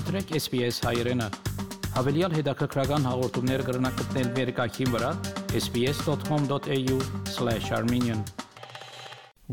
մտրեք 0.00 0.30
SPS 0.38 0.78
հայերեն։ 0.86 1.20
Հավելյալ 1.92 2.32
հետաքրքրական 2.38 3.02
հաղորդումներ 3.04 3.62
կգրնակցնել 3.66 4.28
վերկայքին 4.38 4.94
վրա 4.94 5.10
sps.com.au/armenian 5.60 8.22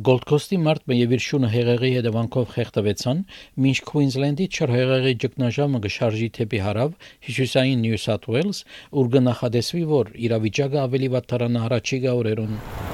Gold 0.08 0.24
Coast-ի 0.32 0.58
մարտ 0.64 0.84
մեյևիր 0.94 1.22
շունը 1.28 1.50
հեղեղի 1.52 1.92
հետևանքով 1.98 2.48
խեղդվեցան, 2.56 3.20
մինչ 3.66 3.78
Քուինզլենդի 3.92 4.48
չրհեղեղի 4.56 5.14
ճգնաժամը 5.26 5.84
գշարժի 5.88 6.30
թեպի 6.38 6.60
հարավ, 6.68 6.94
հյուսիսային 7.28 7.80
Նյու 7.84 8.00
Սաթ 8.08 8.24
Ուելս, 8.32 8.58
ուր 9.02 9.06
կնախադեсվի, 9.18 9.84
որ 9.98 10.06
իրավիճակը 10.30 10.80
ավելի 10.88 11.10
վատ 11.18 11.26
դառնա 11.34 11.60
առաջիկա 11.68 12.16
օրերուն։ 12.22 12.87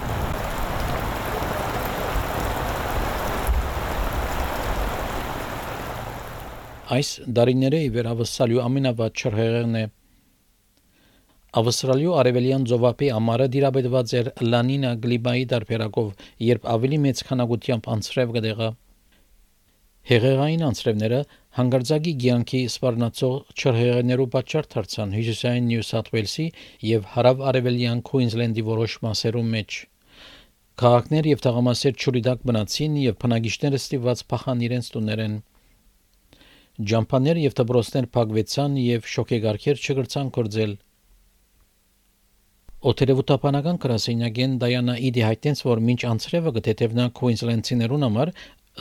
Այս 6.93 7.10
դարիները 7.39 7.83
իվերավսալյու 7.89 8.64
ամենավատ 8.68 9.21
չրհեղեղն 9.24 9.78
է 9.82 9.84
Ավստրալիու 11.54 12.14
արևելյան 12.18 12.64
ծովափի 12.70 13.07
ամառը 13.14 13.46
դիրաբետված 13.54 14.14
էր 14.20 14.29
լանինա 14.54 14.93
գլիբայի 15.04 15.43
դարբերակով, 15.51 16.07
երբ 16.46 16.65
ավելի 16.74 16.98
մեծ 17.04 17.21
քանակությամբ 17.28 17.89
անցրև 17.96 18.34
կդեղա։ 18.37 18.70
Հեղեղային 20.10 20.64
անցրևները 20.70 21.20
հանգարձակի 21.60 22.14
ցանկի 22.24 22.64
սպառնացող 22.71 23.36
չրհեղներու 23.54 24.28
պատճառ 24.34 24.70
դարձան 24.73 25.14
հյուսիսային 25.20 25.70
Նյու 25.70 25.86
Սաթ 25.93 26.12
Ուելսի 26.18 26.48
եւ 26.89 27.07
հարավ-արևելյան 27.14 28.04
Քուինզլենդի 28.10 28.65
որոշ 28.73 28.98
մասերում 29.06 29.54
մեջ։ 29.54 29.79
Քաղաքներ 30.84 31.29
եւ 31.29 31.46
թաղամասեր 31.46 31.98
ճուրիդակ 32.03 32.45
մնացին 32.50 33.02
եւ 33.03 33.17
բնակիչները 33.23 33.84
ստիպված 33.84 34.28
փախան 34.34 34.67
իրենց 34.67 34.94
տուներեն։ 34.98 35.42
Ջամփաներ 36.74 37.38
եւ 37.38 37.54
դբրոստներ 37.60 38.06
փակվեցան 38.16 38.78
եւ 38.82 39.10
շոկեգարքեր 39.14 39.82
չգրցան 39.84 40.30
կորձել։ 40.38 40.72
Օթերևութապանական 42.92 43.78
գրասենյակեն 43.84 44.56
Դայանա 44.64 44.96
Իդի 45.10 45.24
հայտնեց, 45.24 45.62
որ 45.70 45.84
մինչ 45.90 46.00
անցրևը 46.10 46.54
գտեթևնա 46.58 47.06
Քուինզլենդցիներուն 47.20 48.08
համար 48.08 48.32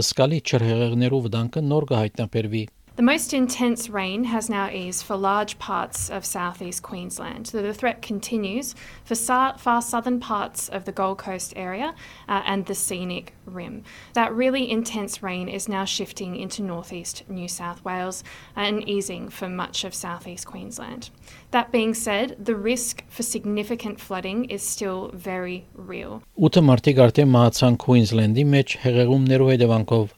սկալի 0.07 0.39
չրհեղեղներու 0.49 1.21
վտանգը 1.29 1.63
նոր 1.69 1.87
կհայտնաբերվի։ 1.93 2.65
The 2.98 3.04
most 3.04 3.32
intense 3.32 3.92
rain 3.92 4.24
has 4.24 4.50
now 4.50 4.72
eased 4.72 5.06
for 5.06 5.16
large 5.16 5.60
parts 5.60 6.10
of 6.10 6.26
southeast 6.26 6.82
Queensland. 6.82 7.46
The 7.46 7.72
threat 7.72 8.02
continues 8.02 8.74
for 9.04 9.14
far 9.14 9.84
southern 9.84 10.20
parts 10.20 10.68
of 10.68 10.86
the 10.86 10.92
Gold 10.92 11.20
Coast 11.20 11.54
area 11.56 11.94
uh, 12.28 12.42
and 12.48 12.66
the 12.66 12.74
scenic 12.74 13.36
rim. 13.46 13.84
That 14.14 14.34
really 14.34 14.68
intense 14.72 15.22
rain 15.22 15.48
is 15.48 15.70
now 15.70 15.86
shifting 15.86 16.38
into 16.38 16.64
northeast 16.64 17.22
New 17.30 17.48
South 17.48 17.86
Wales 17.86 18.24
and 18.56 18.82
easing 18.90 19.30
for 19.30 19.48
much 19.48 19.84
of 19.84 19.94
southeast 19.94 20.48
Queensland. 20.48 21.12
That 21.52 21.72
being 21.72 21.94
said, 21.94 22.36
the 22.44 22.56
risk 22.56 23.04
for 23.10 23.22
significant 23.22 24.00
flooding 24.00 24.46
is 24.46 24.64
still 24.64 25.12
very 25.14 25.68
real. 25.76 26.24
Ութը 26.34 26.66
մարտիկ 26.66 27.06
արդեն 27.06 27.30
մահացան 27.30 27.78
Քուինզլենդի 27.86 28.54
մեջ 28.58 28.80
հեղեղումներով 28.88 29.54
հետևանքով 29.54 30.16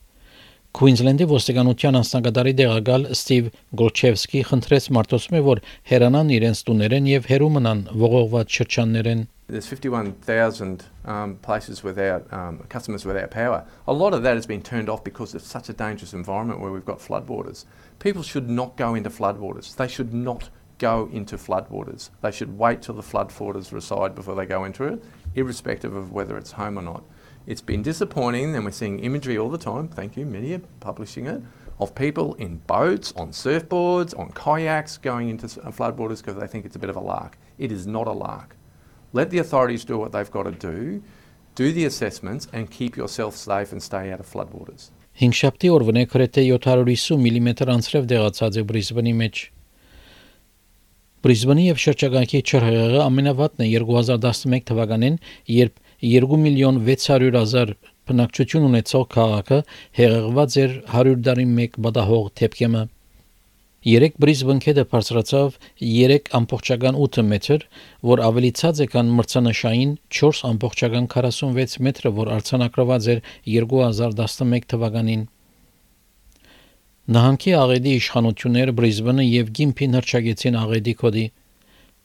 Քուինզլենդի 0.77 1.25
ոստիկանության 1.31 1.97
անձնակատարի 1.99 2.51
դեղակալ 2.59 3.05
Ստիվ 3.15 3.47
Գոլչևսկի 3.79 4.41
խնդրեց 4.49 4.87
մարտոսմե, 4.97 5.39
որ 5.47 5.61
հերանան 5.89 6.29
իրենց 6.35 6.61
տուներեն 6.67 7.09
եւ 7.09 7.29
հերու 7.31 7.49
մնան 7.55 7.81
ողողված 8.03 8.57
շրջաններեն։ 8.59 9.23
There's 9.49 9.65
51,000 9.65 10.85
um, 11.05 11.35
places 11.37 11.83
without 11.83 12.31
um, 12.31 12.59
customers 12.69 13.03
without 13.03 13.31
power. 13.31 13.65
A 13.87 13.93
lot 13.93 14.13
of 14.13 14.21
that 14.21 14.35
has 14.35 14.45
been 14.45 14.61
turned 14.61 14.89
off 14.89 15.03
because 15.03 15.33
it's 15.33 15.47
such 15.47 15.69
a 15.69 15.73
dangerous 15.73 16.13
environment 16.13 16.59
where 16.59 16.71
we've 16.71 16.85
got 16.85 16.99
floodwaters. 16.99 17.65
People 17.97 18.21
should 18.21 18.47
not 18.47 18.77
go 18.77 18.93
into 18.93 19.09
floodwaters. 19.09 19.75
They 19.75 19.87
should 19.87 20.13
not 20.13 20.51
go 20.77 21.09
into 21.11 21.35
floodwaters. 21.35 22.11
They 22.21 22.31
should 22.31 22.59
wait 22.59 22.83
till 22.83 22.93
the 22.93 23.01
floodwaters 23.01 23.71
recede 23.71 24.13
before 24.13 24.35
they 24.35 24.45
go 24.45 24.63
into 24.65 24.83
it, 24.83 25.03
irrespective 25.33 25.95
of 25.95 26.11
whether 26.11 26.37
it's 26.37 26.51
home 26.51 26.77
or 26.77 26.83
not. 26.83 27.03
It's 27.47 27.61
been 27.61 27.81
disappointing, 27.81 28.55
and 28.55 28.65
we're 28.65 28.71
seeing 28.71 28.99
imagery 28.99 29.37
all 29.37 29.49
the 29.49 29.57
time. 29.57 29.87
Thank 29.87 30.17
you, 30.17 30.25
media, 30.25 30.61
publishing 30.79 31.25
it 31.25 31.41
of 31.79 31.95
people 31.95 32.33
in 32.35 32.57
boats, 32.67 33.13
on 33.15 33.29
surfboards, 33.31 34.17
on 34.19 34.31
kayaks 34.33 34.97
going 34.97 35.29
into 35.29 35.47
floodwaters 35.47 36.17
because 36.17 36.35
they 36.35 36.47
think 36.47 36.65
it's 36.65 36.75
a 36.75 36.79
bit 36.79 36.89
of 36.89 36.95
a 36.95 36.99
lark. 36.99 37.37
It 37.57 37.71
is 37.71 37.87
not 37.87 38.07
a 38.07 38.11
lark. 38.11 38.55
Let 39.13 39.29
the 39.31 39.39
authorities 39.39 39.85
do 39.85 39.97
what 39.97 40.11
they've 40.11 40.29
got 40.29 40.43
to 40.43 40.51
do, 40.51 41.01
do 41.55 41.71
the 41.71 41.85
assessments, 41.85 42.47
and 42.53 42.69
keep 42.69 42.97
yourself 42.97 43.35
safe 43.35 43.71
and 43.71 43.81
stay 43.81 44.11
out 44.11 44.19
of 44.19 44.27
floodwaters. 44.31 44.91
Հինգշաբթի 45.19 45.69
օրվան 45.75 45.97
է 45.99 46.03
գրեթե 46.11 46.43
750 46.47 47.17
մմ 47.19 47.47
անցրև 47.73 48.05
դեղացած 48.07 48.59
է 48.59 48.61
Բրիզբենի 48.69 49.13
մեջ։ 49.19 49.41
Բրիզբենի 51.25 51.65
եւ 51.65 51.81
շրջակայքի 51.83 52.39
չրհեղեղը 52.47 53.01
ամենավատն 53.03 53.65
է 53.65 53.67
2011 53.73 54.63
թվականին, 54.69 55.17
երբ 55.57 55.81
2 56.04 56.40
միլիոն 56.44 56.80
600 56.86 57.38
հազար 57.38 57.70
բնակչություն 58.08 58.66
ունեցող 58.68 59.04
քաղաքը 59.14 59.58
հեղեղված 59.98 60.56
էր 60.64 60.72
100 60.96 61.14
տարի 61.28 61.46
մեկ 61.58 61.78
բադահող 61.86 62.26
թեփկեմը։ 62.40 62.82
Երեք 63.84 64.14
Բրիզբեն 64.24 64.60
քեդը 64.64 64.82
բարձրացավ 64.92 65.56
3.8 65.84 67.24
մետր, 67.30 67.64
որ 68.10 68.22
ավելի 68.28 68.50
ցած 68.60 68.80
է 68.80 68.86
քան 68.94 69.10
մրցանշային 69.18 69.90
4.46 70.18 71.76
մետրը, 71.88 72.12
որ 72.20 72.30
արձանագրված 72.36 73.08
էր 73.14 73.20
2011 73.56 74.68
թվականին։ 74.72 75.24
Նահանգի 77.14 77.56
աղեդի 77.60 77.96
իշխանությունները 78.00 78.76
Բրիզբենը 78.80 79.24
եւ 79.28 79.50
Գիմփին 79.60 79.98
հրճագեցին 80.00 80.60
աղեդի 80.64 80.94
կոդի 81.04 81.26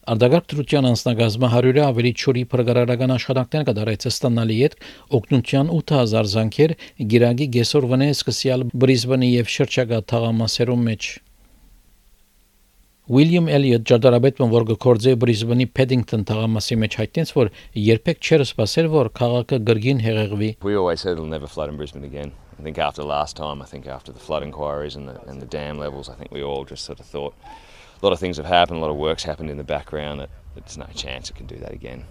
Արդագարգ 0.10 0.46
դրության 0.50 0.86
անձնագազմը 0.90 1.48
100-ը 1.54 1.82
ավելի 1.86 2.12
ճորի 2.18 2.42
փրկարարական 2.50 3.12
աշխատանքներ 3.14 3.66
կդարեցը 3.68 4.10
ստանալի 4.10 4.56
հետ 4.60 4.78
օգնության 5.20 5.70
8000 5.76 6.30
զանգեր 6.32 6.74
գիրագի 7.14 7.48
գեսոր 7.56 7.88
վնե 7.92 8.08
սկսյալ 8.16 8.66
Բրիզբենի 8.84 9.30
եւ 9.36 9.52
շրջակա 9.56 10.00
թաղամասերում 10.10 10.82
մեջ 10.90 11.10
Ուիլյամ 13.20 13.52
Էլիոթ 13.60 13.86
ջարդարաբետն 13.90 14.52
որը 14.56 14.80
կորձե 14.90 15.14
Բրիզբենի 15.22 15.70
Փեդինգտոն 15.78 16.26
թաղամասի 16.30 16.76
մեջ 16.86 17.00
հայտնեց 17.04 17.36
որ 17.38 17.54
երբեք 17.86 18.20
չէր 18.26 18.46
սпасել 18.50 18.92
որ 18.98 19.14
քաղաքը 19.22 19.62
գրգին 19.70 20.04
հեղեղվի 20.10 20.52
We 20.66 20.76
always 20.82 21.06
said 21.06 21.18
it'll 21.18 21.34
never 21.38 21.50
flood 21.54 21.70
in 21.70 21.78
Brisbane 21.78 22.06
again. 22.10 22.34
I 22.60 22.62
think 22.66 22.78
after 22.78 23.04
last 23.04 23.38
time 23.38 23.62
I 23.62 23.66
think 23.66 23.86
after 23.88 24.12
the 24.12 24.20
flood 24.20 24.44
inquiries 24.44 24.96
and 24.96 25.10
the 25.10 25.18
and 25.30 25.42
the 25.42 25.50
dam 25.58 25.78
levels 25.78 26.10
I 26.10 26.18
think 26.20 26.32
we 26.32 26.44
all 26.44 26.66
just 26.66 26.86
sort 26.86 27.00
of 27.00 27.06
thought 27.06 27.34
a 28.01 28.07
lot 28.07 28.13
of 28.13 28.21
things 28.21 28.37
have 28.37 28.47
happened, 28.47 28.79
a 28.79 28.81
lot 28.81 28.91
of 28.91 28.97
work's 28.97 29.25
happened 29.25 29.51
in 29.51 29.57
the 29.57 29.65
background 29.65 30.21
that 30.21 30.31
there's 30.55 30.79
no 30.79 30.87
chance 30.95 31.31
it 31.31 31.37
can 31.37 31.47
do 31.47 31.57
that 31.57 31.73
again. 31.73 32.05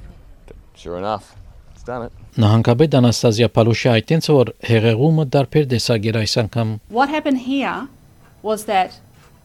But 0.48 0.56
sure 0.76 0.98
enough, 0.98 1.36
it's 1.74 1.84
done 1.84 2.04
it. 2.08 2.12
Նահանգապետ 2.38 2.98
Անաստազիա 3.00 3.50
Պալուշի 3.56 3.90
այդտենց 3.94 4.30
որ 4.34 4.52
հեղեղումը 4.70 5.26
դարբեր 5.36 5.68
դեսագեր 5.74 6.20
այս 6.24 6.36
անգամ 6.44 6.80
What 6.90 7.10
happened 7.10 7.40
here 7.46 7.88
was 8.42 8.66
that 8.66 9.00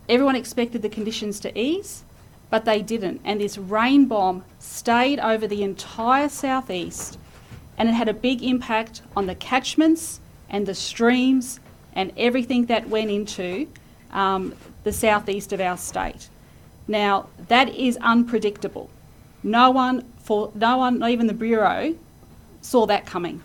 everyone 0.08 0.36
expected 0.36 0.82
the 0.82 0.88
conditions 0.88 1.38
to 1.40 1.52
ease, 1.58 2.04
but 2.50 2.64
they 2.64 2.82
didn't. 2.82 3.20
And 3.24 3.40
this 3.40 3.58
rain 3.58 4.06
bomb 4.06 4.44
stayed 4.58 5.20
over 5.20 5.46
the 5.46 5.62
entire 5.62 6.28
southeast, 6.28 7.18
and 7.76 7.88
it 7.88 7.92
had 7.92 8.08
a 8.08 8.14
big 8.14 8.42
impact 8.42 9.02
on 9.16 9.26
the 9.26 9.34
catchments 9.34 10.20
and 10.48 10.66
the 10.66 10.74
streams 10.74 11.60
and 11.92 12.12
everything 12.16 12.66
that 12.66 12.88
went 12.88 13.10
into 13.10 13.68
um, 14.12 14.54
the 14.84 14.92
southeast 14.92 15.52
of 15.52 15.60
our 15.60 15.76
state. 15.76 16.28
Now, 16.87 17.27
that 17.47 17.69
is 17.69 17.97
unpredictable. 17.97 18.89
No 19.43 19.71
one, 19.71 20.03
for, 20.17 20.51
no 20.55 20.77
one, 20.77 20.99
not 20.99 21.11
even 21.11 21.27
the 21.27 21.33
Bureau, 21.33 21.95
saw 22.61 22.85
that 22.87 23.05
coming. 23.05 23.41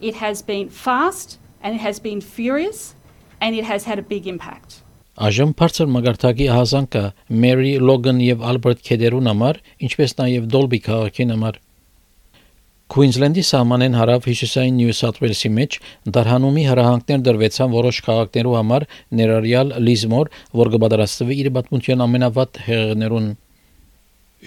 It 0.00 0.14
has 0.16 0.42
been 0.42 0.68
fast 0.68 1.38
and 1.62 1.74
it 1.74 1.80
has 1.80 1.98
been 1.98 2.20
furious 2.20 2.94
and 3.40 3.54
it 3.54 3.64
has 3.64 3.84
had 3.84 3.98
a 3.98 4.02
big 4.02 4.26
impact. 4.26 4.82
Այժմ 5.16 5.54
բարձր 5.56 5.86
մագարտակի 5.88 6.46
հազանգա 6.52 7.02
Մերի 7.42 7.70
Լոգան 7.80 8.18
եւ 8.20 8.42
Ալբերտ 8.50 8.82
Քեդերուն 8.84 9.30
համար, 9.30 9.60
ինչպես 9.88 10.12
նաեւ 10.18 10.48
Դոլբի 10.52 10.80
քաղաքին 10.84 11.32
համար 11.32 11.56
Քուինզլենդի 12.86 13.42
սահմանեն 13.46 13.96
հարավ 13.98 14.26
հյուսիսային 14.28 14.76
Նյու 14.78 14.92
Սաթ 14.94 15.16
Ուելսի 15.22 15.48
մեջ 15.54 15.78
դարհանումի 16.16 16.66
հրահանգներ 16.68 17.24
դրվեցան 17.26 17.72
որոշ 17.72 17.98
քաղաքներու 18.06 18.52
համար, 18.56 18.86
ներառյալ 19.20 19.72
Լիզմոր, 19.86 20.30
որ 20.60 20.70
կբادرաստվի 20.76 21.38
իր 21.42 21.48
պատմության 21.56 22.04
ամենավատ 22.06 22.60
հեղեղներուն։ 22.66 23.26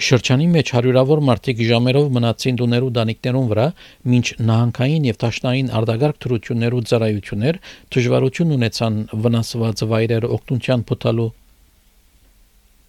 Շրջանի 0.08 0.48
մեջ 0.54 0.72
հարյուրավոր 0.78 1.22
մարդիկ 1.28 1.62
ժամերով 1.68 2.08
մնացին 2.16 2.60
դուներու 2.64 2.94
դանիկներուն 2.96 3.50
վրա, 3.52 3.68
մինչ 4.14 4.28
նահանգային 4.48 5.10
եւ 5.10 5.20
տաշնային 5.26 5.74
արդագարգ 5.80 6.22
թրություններու 6.24 6.84
ծառայություններ 6.94 7.60
դժվարություն 7.98 8.56
ունեցան 8.60 9.04
վնասված 9.28 9.86
վայրեր 9.92 10.30
օգնության 10.40 10.88
փոթալու 10.94 11.30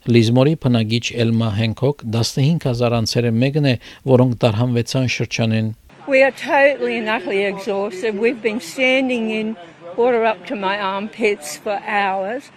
Լիզմորի 0.06 0.54
բնագիչ 0.66 1.06
Էլմա 1.24 1.50
Հենքոկ 1.60 2.04
15000 2.18 2.98
անձերը 3.00 3.31
մեկն 3.46 3.69
է, 3.72 3.75
որոնք 4.12 4.38
տարհանվեցան 4.44 5.10
շրջանեն։ 5.16 5.74
We 6.07 6.22
are 6.22 6.36
totally 6.42 7.00
and 7.00 7.10
utterly 7.10 7.42
exhausted. 7.46 8.19
We've 8.19 8.42
been 8.42 8.62
standing 8.62 9.31
in 9.31 9.56
water 9.98 10.24
up 10.24 10.46
to 10.52 10.56
my 10.56 10.78
armpits 10.80 11.57
for 11.57 11.81
hours. 11.88 12.52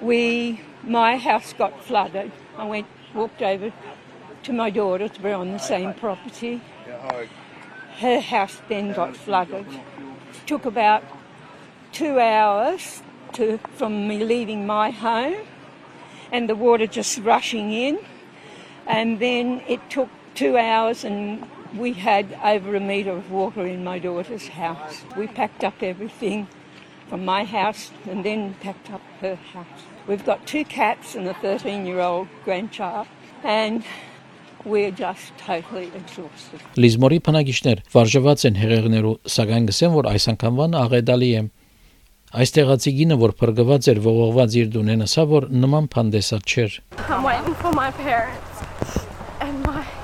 we 0.00 0.60
my 0.82 1.16
house 1.16 1.52
got 1.52 1.82
flooded. 1.82 2.30
I 2.56 2.66
went 2.66 2.86
walked 3.14 3.42
over 3.42 3.72
to 4.42 4.52
my 4.52 4.70
daughter's. 4.70 5.18
We're 5.20 5.34
on 5.34 5.52
the 5.52 5.58
same 5.58 5.94
property. 5.94 6.60
Her 7.98 8.20
house 8.20 8.60
then 8.68 8.92
got 8.92 9.16
flooded. 9.16 9.66
Took 10.46 10.64
about 10.64 11.02
two 11.92 12.20
hours 12.20 13.02
to 13.32 13.58
from 13.74 14.06
me 14.06 14.22
leaving 14.22 14.66
my 14.66 14.90
home 14.90 15.36
and 16.32 16.48
the 16.48 16.54
water 16.54 16.86
just 16.86 17.18
rushing 17.18 17.72
in. 17.72 17.98
And 18.86 19.18
then 19.18 19.62
it 19.68 19.80
took 19.90 20.08
two 20.34 20.56
hours 20.56 21.04
and 21.04 21.44
we 21.76 21.92
had 21.92 22.38
over 22.44 22.76
a 22.76 22.80
metre 22.80 23.10
of 23.10 23.30
water 23.30 23.66
in 23.66 23.84
my 23.84 23.98
daughter's 23.98 24.48
house. 24.48 25.02
We 25.16 25.26
packed 25.26 25.64
up 25.64 25.82
everything 25.82 26.48
from 27.08 27.24
my 27.24 27.44
house 27.44 27.90
and 28.08 28.24
then 28.24 28.54
packed 28.60 28.90
up 28.90 29.02
her 29.20 29.36
house. 29.36 29.66
We've 30.06 30.24
got 30.24 30.46
two 30.46 30.64
cats 30.64 31.14
and 31.14 31.26
a 31.26 31.34
13 31.34 31.86
year 31.86 32.00
old 32.00 32.28
grandchild, 32.44 33.08
and 33.42 33.82
we're 34.64 34.90
just 34.90 35.36
totally 35.38 35.90
exhausted. 35.94 36.60
Լիզմորի 36.78 37.20
փնագիչներ 37.26 37.82
վարժված 37.92 38.44
են 38.50 38.60
հեղեղներու, 38.62 39.14
սակայն 39.36 39.68
գսեն 39.70 39.94
որ 39.96 40.08
այս 40.12 40.28
անգամվան 40.34 40.76
աղետալի 40.82 41.30
է։ 41.40 41.42
Այս 42.31 42.53
տեղացի 42.55 42.91
գինը 42.95 43.15
որ 43.19 43.31
փրկված 43.41 43.87
էր 43.91 43.99
ողողված 44.05 44.53
իր 44.61 44.67
դունեն 44.75 45.03
ասա 45.05 45.23
որ 45.31 45.47
նման 45.63 45.89
փանդեսած 45.95 46.53
չէր։ 46.55 46.77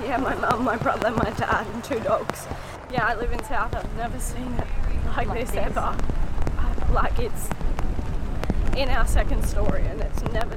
yeah 0.07 0.18
my 0.24 0.35
mum, 0.35 0.63
my 0.63 0.77
brother, 0.77 1.12
my 1.12 1.29
dad, 1.39 1.65
and 1.74 1.83
two 1.83 2.00
dogs. 2.00 2.45
Yeah, 2.91 3.06
I 3.06 3.15
live 3.15 3.31
in 3.33 3.44
South. 3.44 3.74
I've 3.75 3.95
never 3.97 4.19
seen 4.19 4.53
it 4.57 4.68
like, 5.18 5.33
this, 5.33 5.53
ever. 5.56 5.79
I- 5.79 6.91
Like 6.94 7.19
it's 7.19 7.50
in 8.77 8.88
our 8.89 9.06
second 9.06 9.44
story, 9.45 9.83
and 9.91 10.00
it's 10.01 10.21
never. 10.31 10.56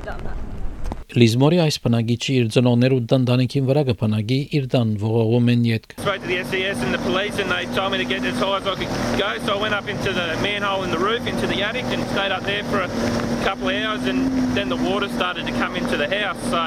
Լիզմորի 1.15 1.59
այս 1.63 1.75
փնագիչի 1.79 2.33
իր 2.35 2.47
ծնողներու 2.51 2.97
դանդանիքին 3.11 3.67
վրա 3.69 3.83
կփնագի 3.89 4.39
իր 4.57 4.65
դան 4.73 4.89
ողողում 4.99 5.51
են 5.53 5.61
յետք։ 5.69 5.93
spoke 6.01 6.21
to 6.23 6.27
the 6.27 6.39
SES 6.43 6.81
and 6.83 6.93
the 6.93 6.99
police, 7.05 7.39
and 7.39 7.49
they 7.53 7.63
told 7.77 7.93
me 7.93 7.99
to 8.01 8.07
get 8.09 8.25
as 8.25 8.35
high 8.37 8.57
as 8.57 8.67
I 8.67 8.75
could 8.75 8.91
go. 9.21 9.29
So 9.45 9.55
I 9.55 9.61
went 9.61 9.75
up 9.77 9.87
into 9.87 10.11
the 10.11 10.25
manhole 10.43 10.83
in 10.83 10.91
the 10.91 10.99
roof, 10.99 11.25
into 11.25 11.47
the 11.47 11.63
attic, 11.63 11.85
and 11.95 12.03
stayed 12.11 12.33
up 12.35 12.43
there 12.43 12.65
for 12.65 12.81
a 12.81 12.89
couple 13.47 13.69
of 13.69 13.75
hours. 13.75 14.03
And 14.11 14.27
then 14.57 14.67
the 14.67 14.75
water 14.75 15.07
started 15.07 15.47
to 15.47 15.53
come 15.53 15.77
into 15.77 15.95
the 15.95 16.09
house. 16.09 16.41
So 16.51 16.63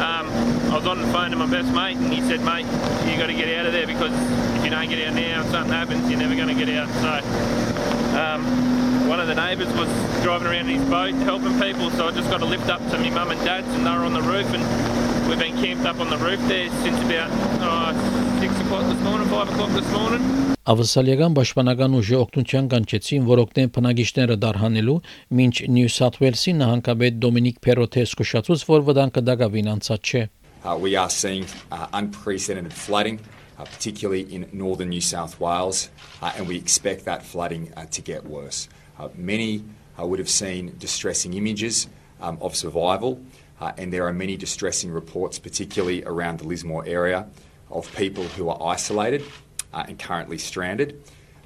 um, 0.00 0.26
I 0.72 0.74
was 0.80 0.86
on 0.86 1.02
the 1.02 1.10
phone 1.12 1.30
to 1.32 1.36
my 1.36 1.46
best 1.46 1.68
mate, 1.74 1.98
and 1.98 2.10
he 2.12 2.22
said, 2.22 2.40
"Mate, 2.40 2.64
you 3.04 3.18
got 3.20 3.28
to 3.28 3.36
get 3.36 3.52
out 3.58 3.66
of 3.66 3.72
there 3.76 3.86
because 3.86 4.16
if 4.56 4.64
you 4.64 4.70
don't 4.70 4.88
get 4.88 5.06
out 5.06 5.14
now, 5.14 5.42
and 5.42 5.50
something 5.50 5.72
happens, 5.72 6.08
you're 6.08 6.18
never 6.18 6.34
going 6.34 6.48
to 6.48 6.56
get 6.56 6.70
out." 6.72 6.88
So. 7.04 7.71
Um, 8.15 8.41
one 9.07 9.19
of 9.19 9.27
the 9.27 9.35
neighbours 9.35 9.71
was 9.73 9.89
driving 10.23 10.47
around 10.47 10.69
in 10.69 10.79
his 10.79 10.89
boat 10.89 11.13
helping 11.25 11.59
people, 11.59 11.89
so 11.91 12.07
I 12.07 12.11
just 12.11 12.29
got 12.29 12.41
a 12.41 12.45
lift 12.45 12.69
up 12.69 12.81
to 12.91 12.97
my 12.97 13.09
mum 13.09 13.31
and 13.31 13.41
dad's, 13.43 13.67
and 13.75 13.85
they 13.85 13.91
were 13.91 14.05
on 14.05 14.13
the 14.13 14.21
roof, 14.21 14.47
and 14.53 14.63
we've 15.27 15.39
been 15.39 15.57
camped 15.57 15.85
up 15.85 15.99
on 15.99 16.09
the 16.09 16.17
roof 16.17 16.39
there 16.47 16.69
since 16.81 16.99
about 17.03 17.29
oh, 17.61 18.39
six 18.39 18.53
o'clock 18.61 18.85
this 18.91 19.01
morning, 19.03 19.27
five 19.29 19.49
o'clock 19.49 19.71
this 19.71 19.89
morning. 19.91 20.23
Ավսալիական 20.63 21.33
պաշտպանական 21.35 21.95
ուժի 21.97 22.15
օգնության 22.21 22.67
կանչեցին, 22.71 23.25
որ 23.27 23.39
օգնեն 23.41 23.71
փնագիչները 23.75 24.37
դարհանելու, 24.43 24.95
մինչ 25.39 25.55
Նյու 25.75 25.91
Սաթ 25.91 26.19
Ուելսի 26.21 26.53
նահանգապետ 26.59 27.17
Դոմինիկ 27.25 27.57
Փերոթե 27.67 28.05
զսկուշացուց, 28.07 28.63
որ 28.69 28.85
վտանգը 28.87 29.23
դակավին 29.27 29.71
անցած 29.73 30.13
չէ։ 30.13 30.23
Uh, 30.63 30.77
we 30.79 30.95
are 30.95 31.09
seeing 31.09 31.43
uh, 31.73 31.87
unprecedented 31.91 32.71
flooding, 32.71 33.19
particularly 33.57 34.21
in 34.33 34.49
northern 34.51 34.89
New 34.89 35.01
South 35.01 35.39
Wales, 35.39 35.89
uh, 36.21 36.33
and 36.35 36.47
we 36.47 36.57
expect 36.57 37.05
that 37.05 37.23
flooding 37.23 37.73
uh, 37.75 37.85
to 37.85 38.01
get 38.01 38.25
worse. 38.25 38.67
Uh, 38.97 39.09
many 39.15 39.63
uh, 39.99 40.05
would 40.05 40.19
have 40.19 40.29
seen 40.29 40.75
distressing 40.77 41.33
images 41.33 41.87
um, 42.21 42.37
of 42.41 42.55
survival, 42.55 43.21
uh, 43.59 43.71
and 43.77 43.91
there 43.93 44.05
are 44.07 44.13
many 44.13 44.35
distressing 44.37 44.91
reports, 44.91 45.39
particularly 45.39 46.03
around 46.03 46.39
the 46.39 46.47
Lismore 46.47 46.85
area, 46.85 47.27
of 47.69 47.93
people 47.95 48.23
who 48.23 48.49
are 48.49 48.71
isolated 48.71 49.23
uh, 49.73 49.83
and 49.87 49.97
currently 49.97 50.37
stranded. 50.37 51.01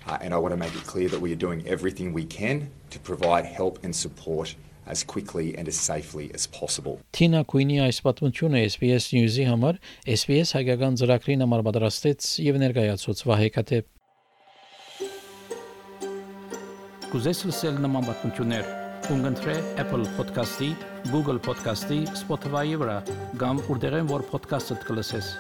Uh, 0.06 0.18
and 0.22 0.34
I 0.34 0.38
want 0.38 0.54
to 0.54 0.58
make 0.58 0.74
it 0.76 0.84
clear 0.84 1.10
that 1.10 1.20
we 1.20 1.32
are 1.34 1.38
doing 1.38 1.68
everything 1.68 2.14
we 2.14 2.26
can 2.26 2.70
to 2.92 3.00
provide 3.00 3.46
help 3.46 3.84
and 3.84 3.96
support 3.96 4.56
as 4.88 5.04
quickly 5.04 5.54
and 5.58 5.68
as 5.68 5.76
safely 5.76 6.32
as 6.34 6.48
possible. 6.48 6.98
Թինա 7.18 7.44
Քուինի 7.52 7.78
այս 7.88 8.02
պատմությունը 8.08 8.64
SBS 8.72 9.12
News-ի 9.18 9.46
համար 9.52 9.80
SBS 10.16 10.56
հայկական 10.58 10.98
ծրագրին 11.02 11.46
համար 11.46 11.64
պատրաստեց 11.68 12.32
եւ 12.48 12.60
ներկայացուց 12.64 13.24
Վահե 13.30 13.54
Կատեփ։ 13.60 13.94
Կուզես 17.08 17.46
լսել 17.48 17.78
նման 17.86 18.04
պատմություններ, 18.10 18.66
կընտրե 19.08 19.54
Apple 19.80 20.04
Podcast-ի, 20.18 20.74
Google 21.14 21.40
Podcast-ի, 21.40 22.02
Spotify-ի 22.20 22.76
վրա, 22.84 22.98
կամ 23.40 23.64
որտեղեն 23.70 24.12
որ 24.12 24.28
podcast-ը 24.34 24.82
կլսես։ 24.90 25.34